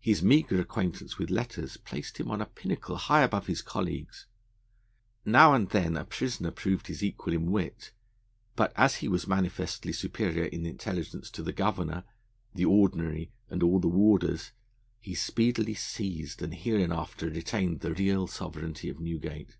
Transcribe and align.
His 0.00 0.22
meagre 0.22 0.58
acquaintance 0.62 1.18
with 1.18 1.28
letters 1.28 1.76
placed 1.76 2.16
him 2.18 2.30
on 2.30 2.40
a 2.40 2.46
pinnacle 2.46 2.96
high 2.96 3.20
above 3.20 3.48
his 3.48 3.60
colleagues. 3.60 4.24
Now 5.26 5.52
and 5.52 5.68
then 5.68 5.94
a 5.94 6.06
prisoner 6.06 6.50
proved 6.50 6.86
his 6.86 7.02
equal 7.04 7.34
in 7.34 7.50
wit, 7.50 7.92
but 8.56 8.72
as 8.76 8.94
he 9.04 9.08
was 9.08 9.26
manifestly 9.26 9.92
superior 9.92 10.46
in 10.46 10.64
intelligence 10.64 11.28
to 11.32 11.42
the 11.42 11.52
Governor, 11.52 12.04
the 12.54 12.64
Ordinary, 12.64 13.30
and 13.50 13.62
all 13.62 13.78
the 13.78 13.88
warders, 13.88 14.52
he 15.02 15.14
speedily 15.14 15.74
seized 15.74 16.40
and 16.40 16.54
hereafter 16.54 17.28
retained 17.28 17.80
the 17.80 17.92
real 17.92 18.26
sovereignty 18.26 18.88
of 18.88 19.00
Newgate. 19.00 19.58